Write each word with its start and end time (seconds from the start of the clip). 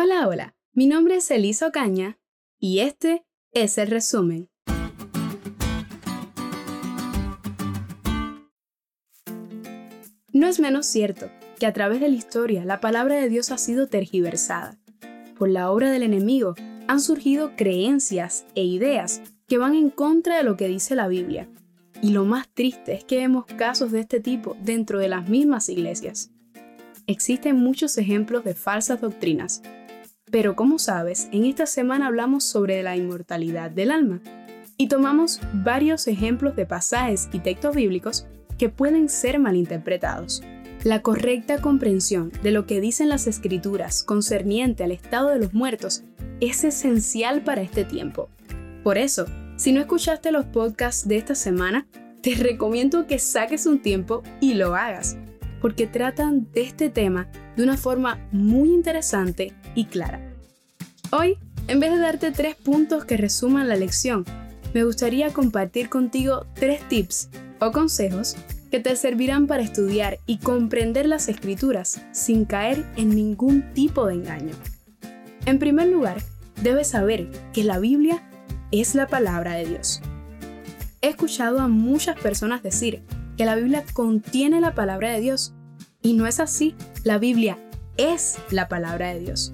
Hola, 0.00 0.28
hola, 0.28 0.54
mi 0.74 0.86
nombre 0.86 1.16
es 1.16 1.28
Elisa 1.28 1.66
Ocaña 1.66 2.20
y 2.56 2.78
este 2.78 3.26
es 3.50 3.78
el 3.78 3.88
resumen. 3.88 4.48
No 10.32 10.46
es 10.46 10.60
menos 10.60 10.86
cierto 10.86 11.28
que 11.58 11.66
a 11.66 11.72
través 11.72 12.00
de 12.00 12.08
la 12.08 12.14
historia 12.14 12.64
la 12.64 12.78
palabra 12.78 13.16
de 13.16 13.28
Dios 13.28 13.50
ha 13.50 13.58
sido 13.58 13.88
tergiversada. 13.88 14.78
Por 15.36 15.48
la 15.48 15.68
obra 15.68 15.90
del 15.90 16.04
enemigo 16.04 16.54
han 16.86 17.00
surgido 17.00 17.56
creencias 17.56 18.46
e 18.54 18.62
ideas 18.62 19.20
que 19.48 19.58
van 19.58 19.74
en 19.74 19.90
contra 19.90 20.36
de 20.36 20.44
lo 20.44 20.56
que 20.56 20.68
dice 20.68 20.94
la 20.94 21.08
Biblia. 21.08 21.48
Y 22.02 22.10
lo 22.10 22.24
más 22.24 22.48
triste 22.48 22.92
es 22.92 23.02
que 23.02 23.16
vemos 23.16 23.46
casos 23.46 23.90
de 23.90 23.98
este 23.98 24.20
tipo 24.20 24.56
dentro 24.62 25.00
de 25.00 25.08
las 25.08 25.28
mismas 25.28 25.68
iglesias. 25.68 26.30
Existen 27.08 27.56
muchos 27.56 27.98
ejemplos 27.98 28.44
de 28.44 28.54
falsas 28.54 29.00
doctrinas 29.00 29.60
pero 30.30 30.56
como 30.56 30.78
sabes, 30.78 31.28
en 31.32 31.44
esta 31.44 31.66
semana 31.66 32.06
hablamos 32.06 32.44
sobre 32.44 32.82
la 32.82 32.96
inmortalidad 32.96 33.70
del 33.70 33.90
alma 33.90 34.20
y 34.76 34.88
tomamos 34.88 35.40
varios 35.52 36.06
ejemplos 36.06 36.56
de 36.56 36.66
pasajes 36.66 37.28
y 37.32 37.40
textos 37.40 37.74
bíblicos 37.74 38.26
que 38.58 38.68
pueden 38.68 39.08
ser 39.08 39.38
malinterpretados. 39.38 40.42
La 40.84 41.02
correcta 41.02 41.60
comprensión 41.60 42.30
de 42.42 42.52
lo 42.52 42.66
que 42.66 42.80
dicen 42.80 43.08
las 43.08 43.26
escrituras 43.26 44.04
concerniente 44.04 44.84
al 44.84 44.92
estado 44.92 45.28
de 45.30 45.38
los 45.38 45.52
muertos 45.52 46.04
es 46.40 46.62
esencial 46.62 47.42
para 47.42 47.62
este 47.62 47.84
tiempo. 47.84 48.28
Por 48.84 48.96
eso, 48.96 49.26
si 49.56 49.72
no 49.72 49.80
escuchaste 49.80 50.30
los 50.30 50.44
podcasts 50.46 51.08
de 51.08 51.16
esta 51.16 51.34
semana, 51.34 51.88
te 52.22 52.34
recomiendo 52.34 53.06
que 53.06 53.18
saques 53.18 53.66
un 53.66 53.80
tiempo 53.80 54.22
y 54.40 54.54
lo 54.54 54.76
hagas, 54.76 55.16
porque 55.60 55.86
tratan 55.86 56.50
de 56.52 56.62
este 56.62 56.90
tema 56.90 57.28
de 57.56 57.62
una 57.62 57.76
forma 57.76 58.18
muy 58.32 58.70
interesante 58.70 59.54
y 59.74 59.86
clara. 59.86 60.32
Hoy, 61.10 61.38
en 61.68 61.80
vez 61.80 61.92
de 61.92 61.98
darte 61.98 62.30
tres 62.32 62.54
puntos 62.54 63.04
que 63.04 63.16
resuman 63.16 63.68
la 63.68 63.76
lección, 63.76 64.24
me 64.74 64.84
gustaría 64.84 65.32
compartir 65.32 65.88
contigo 65.88 66.46
tres 66.54 66.86
tips 66.88 67.30
o 67.60 67.72
consejos 67.72 68.36
que 68.70 68.80
te 68.80 68.94
servirán 68.96 69.46
para 69.46 69.62
estudiar 69.62 70.18
y 70.26 70.38
comprender 70.38 71.06
las 71.06 71.28
escrituras 71.28 72.02
sin 72.12 72.44
caer 72.44 72.84
en 72.96 73.10
ningún 73.10 73.72
tipo 73.72 74.06
de 74.06 74.14
engaño. 74.14 74.54
En 75.46 75.58
primer 75.58 75.88
lugar, 75.88 76.20
debes 76.62 76.88
saber 76.88 77.30
que 77.52 77.64
la 77.64 77.78
Biblia 77.78 78.22
es 78.70 78.94
la 78.94 79.06
palabra 79.06 79.54
de 79.54 79.66
Dios. 79.66 80.02
He 81.00 81.08
escuchado 81.08 81.60
a 81.60 81.68
muchas 81.68 82.18
personas 82.18 82.62
decir 82.62 83.02
que 83.38 83.44
la 83.44 83.54
Biblia 83.54 83.84
contiene 83.94 84.60
la 84.60 84.74
palabra 84.74 85.12
de 85.12 85.20
Dios, 85.20 85.54
y 86.02 86.14
no 86.14 86.26
es 86.26 86.40
así, 86.40 86.74
la 87.04 87.18
Biblia 87.18 87.56
es 87.96 88.36
la 88.50 88.68
palabra 88.68 89.14
de 89.14 89.20
Dios. 89.20 89.52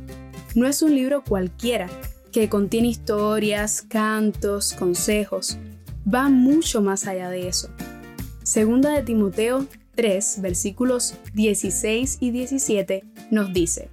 No 0.54 0.66
es 0.66 0.80
un 0.80 0.94
libro 0.94 1.22
cualquiera 1.22 1.90
que 2.32 2.48
contiene 2.48 2.88
historias, 2.88 3.82
cantos, 3.82 4.72
consejos. 4.72 5.58
Va 6.12 6.30
mucho 6.30 6.80
más 6.80 7.06
allá 7.06 7.28
de 7.28 7.46
eso. 7.46 7.68
Segunda 8.42 8.90
de 8.90 9.02
Timoteo 9.02 9.66
3, 9.96 10.38
versículos 10.40 11.14
16 11.34 12.18
y 12.20 12.30
17 12.30 13.05
nos 13.30 13.52
dice, 13.52 13.90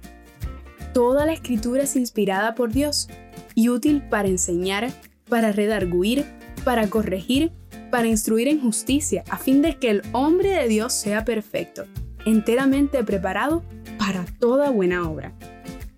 Toda 0.94 1.26
la 1.26 1.34
escritura 1.34 1.82
es 1.82 1.96
inspirada 1.96 2.54
por 2.54 2.72
Dios 2.72 3.08
y 3.54 3.68
útil 3.68 4.02
para 4.08 4.28
enseñar, 4.28 4.90
para 5.28 5.52
redarguir, 5.52 6.24
para 6.64 6.88
corregir, 6.88 7.52
para 7.92 8.08
instruir 8.08 8.48
en 8.48 8.58
justicia, 8.58 9.22
a 9.28 9.36
fin 9.36 9.60
de 9.60 9.76
que 9.76 9.90
el 9.90 10.02
hombre 10.12 10.48
de 10.48 10.66
Dios 10.66 10.94
sea 10.94 11.26
perfecto, 11.26 11.84
enteramente 12.24 13.04
preparado 13.04 13.62
para 13.98 14.24
toda 14.24 14.70
buena 14.70 15.06
obra. 15.08 15.34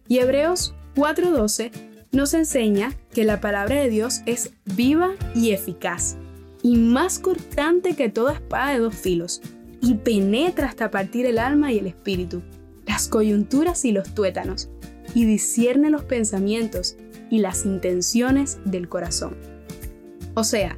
Y 0.08 0.18
Hebreos 0.18 0.74
4:12 0.96 1.70
nos 2.10 2.34
enseña 2.34 2.92
que 3.12 3.22
la 3.22 3.40
palabra 3.40 3.76
de 3.76 3.90
Dios 3.90 4.22
es 4.26 4.50
viva 4.64 5.12
y 5.36 5.52
eficaz, 5.52 6.16
y 6.64 6.76
más 6.76 7.20
cortante 7.20 7.94
que 7.94 8.08
toda 8.08 8.34
espada 8.34 8.72
de 8.72 8.80
dos 8.80 8.96
filos, 8.96 9.40
y 9.80 9.94
penetra 9.94 10.66
hasta 10.66 10.90
partir 10.90 11.26
el 11.26 11.38
alma 11.38 11.70
y 11.72 11.78
el 11.78 11.86
espíritu, 11.86 12.42
las 12.86 13.06
coyunturas 13.06 13.84
y 13.84 13.92
los 13.92 14.12
tuétanos, 14.16 14.68
y 15.14 15.26
discierne 15.26 15.90
los 15.90 16.02
pensamientos 16.02 16.96
y 17.30 17.38
las 17.38 17.64
intenciones 17.64 18.58
del 18.64 18.88
corazón. 18.88 19.36
O 20.34 20.42
sea, 20.42 20.76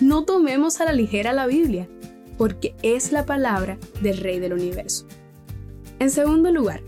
no 0.00 0.24
tomemos 0.24 0.80
a 0.80 0.84
la 0.84 0.92
ligera 0.92 1.32
la 1.32 1.46
Biblia, 1.46 1.88
porque 2.36 2.74
es 2.82 3.12
la 3.12 3.26
palabra 3.26 3.78
del 4.00 4.18
Rey 4.18 4.38
del 4.38 4.52
Universo. 4.52 5.06
En 5.98 6.10
segundo 6.10 6.52
lugar, 6.52 6.80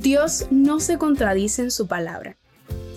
Dios 0.00 0.46
no 0.50 0.80
se 0.80 0.98
contradice 0.98 1.62
en 1.62 1.70
su 1.70 1.86
palabra. 1.86 2.36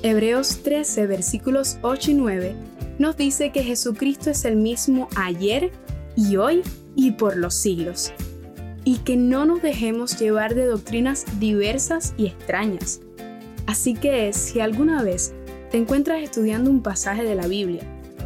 Hebreos 0.04 0.64
13, 0.64 1.06
versículos 1.06 1.78
8 1.84 2.12
y 2.12 2.14
9 2.16 2.56
nos 2.98 3.18
dice 3.18 3.52
que 3.52 3.64
Jesucristo 3.64 4.30
es 4.30 4.46
el 4.46 4.56
mismo 4.56 5.08
ayer 5.16 5.72
y 6.16 6.38
hoy 6.38 6.62
y 6.96 7.12
por 7.12 7.38
los 7.38 7.54
siglos. 7.54 8.14
Y 8.84 8.98
que 8.98 9.16
no 9.16 9.46
nos 9.46 9.62
dejemos 9.62 10.20
llevar 10.20 10.56
de 10.56 10.66
doctrinas 10.66 11.26
diversas 11.40 12.14
y 12.18 12.28
extrañas. 12.28 13.00
Así 13.68 13.94
que 13.94 14.34
si 14.34 14.60
alguna 14.60 15.04
vez 15.04 15.34
te 15.70 15.78
encuentras 15.78 16.22
estudiando 16.22 16.70
un 16.70 16.82
pasaje 16.82 17.24
de 17.24 17.36
la 17.36 17.48
Biblia 17.48 17.84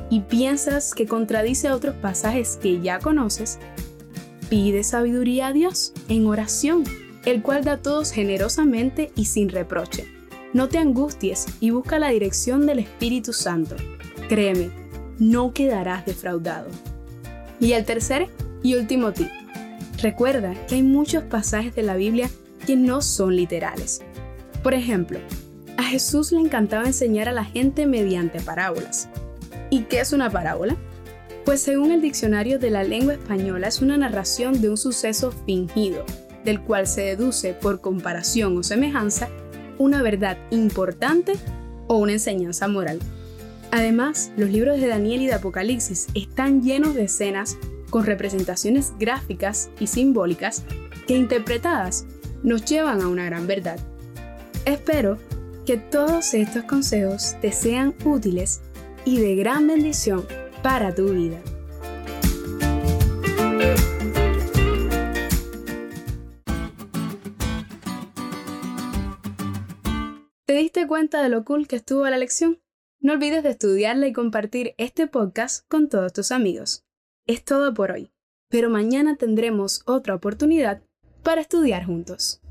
y 0.10 0.22
piensas 0.22 0.94
que 0.94 1.08
contradice 1.08 1.68
a 1.68 1.76
otros 1.76 1.96
pasajes 1.96 2.58
que 2.62 2.82
ya 2.82 3.00
conoces, 3.00 3.60
pide 4.50 4.84
sabiduría 4.84 5.48
a 5.48 5.54
Dios 5.54 5.94
en 6.10 6.28
oración 6.28 6.84
el 7.26 7.42
cual 7.42 7.64
da 7.64 7.74
a 7.74 7.82
todos 7.82 8.12
generosamente 8.12 9.12
y 9.16 9.26
sin 9.26 9.50
reproche. 9.50 10.08
No 10.54 10.70
te 10.70 10.78
angusties 10.78 11.48
y 11.60 11.72
busca 11.72 12.00
la 12.00 12.10
dirección 12.10 12.66
del 12.66 12.80
Espíritu 12.80 13.34
Santo. 13.34 13.76
Créeme, 14.30 14.70
no 15.20 15.52
quedarás 15.52 16.06
defraudado. 16.06 16.70
Y 17.60 17.74
el 17.74 17.84
tercer 17.84 18.30
y 18.64 18.76
último 18.76 19.12
tip. 19.12 19.30
Recuerda 20.02 20.54
que 20.68 20.76
hay 20.76 20.84
muchos 20.84 21.24
pasajes 21.24 21.76
de 21.76 21.84
la 21.84 21.96
Biblia 21.96 22.30
que 22.66 22.76
no 22.76 23.02
son 23.02 23.36
literales. 23.36 24.02
Por 24.64 24.74
ejemplo, 24.74 25.20
a 25.78 25.84
Jesús 25.84 26.32
le 26.32 26.40
encantaba 26.40 26.86
enseñar 26.86 27.28
a 27.28 27.34
la 27.34 27.44
gente 27.44 27.86
mediante 27.86 28.40
parábolas. 28.40 29.10
¿Y 29.70 29.84
qué 29.84 30.00
es 30.00 30.14
una 30.14 30.30
parábola? 30.30 30.76
Pues 31.46 31.62
según 31.62 31.92
el 31.92 32.02
diccionario 32.02 32.60
de 32.60 32.72
la 32.72 32.84
lengua 32.84 33.14
española 33.14 33.68
es 33.68 33.82
una 33.82 33.98
narración 33.98 34.62
de 34.62 34.70
un 34.70 34.78
suceso 34.78 35.32
fingido, 35.46 36.04
del 36.44 36.62
cual 36.62 36.88
se 36.88 37.02
deduce 37.02 37.54
por 37.54 37.82
comparación 37.82 38.58
o 38.58 38.64
semejanza 38.64 39.30
una 39.78 40.02
verdad 40.02 40.38
importante 40.52 41.34
o 41.88 41.98
una 41.98 42.14
enseñanza 42.14 42.68
moral. 42.68 43.00
Además, 43.72 44.32
los 44.38 44.50
libros 44.50 44.80
de 44.80 44.88
Daniel 44.88 45.22
y 45.22 45.28
de 45.28 45.34
Apocalipsis 45.34 46.08
están 46.14 46.64
llenos 46.64 46.96
de 46.96 47.04
escenas 47.04 47.58
con 47.90 48.06
representaciones 48.06 48.94
gráficas 48.98 49.70
y 49.80 49.88
simbólicas 49.88 50.64
que 51.08 51.16
interpretadas 51.16 52.06
nos 52.42 52.66
llevan 52.66 53.02
a 53.02 53.08
una 53.08 53.26
gran 53.26 53.48
verdad. 53.48 53.80
Espero 54.66 55.18
que 55.66 55.78
todos 55.78 56.34
estos 56.34 56.64
consejos 56.64 57.36
te 57.42 57.52
sean 57.52 57.94
útiles 58.04 58.62
y 59.06 59.20
de 59.20 59.36
gran 59.36 59.68
bendición 59.68 60.26
para 60.62 60.94
tu 60.94 61.14
vida. 61.14 61.40
¿Te 70.46 70.54
diste 70.54 70.88
cuenta 70.88 71.22
de 71.22 71.30
lo 71.30 71.44
cool 71.46 71.68
que 71.68 71.76
estuvo 71.76 72.08
la 72.10 72.18
lección? 72.18 72.62
No 73.00 73.14
olvides 73.14 73.44
de 73.44 73.52
estudiarla 73.52 74.08
y 74.08 74.14
compartir 74.14 74.74
este 74.78 75.06
podcast 75.08 75.68
con 75.68 75.90
todos 75.90 76.12
tus 76.14 76.32
amigos. 76.32 76.84
Es 77.28 77.44
todo 77.44 77.74
por 77.74 77.92
hoy, 77.92 78.12
pero 78.50 78.70
mañana 78.70 79.16
tendremos 79.16 79.84
otra 79.86 80.16
oportunidad 80.16 80.82
para 81.24 81.42
estudiar 81.42 81.86
juntos. 81.86 82.42